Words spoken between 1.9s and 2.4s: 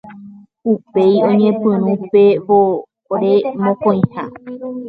pe